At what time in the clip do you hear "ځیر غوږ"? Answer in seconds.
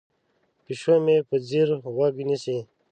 1.47-2.15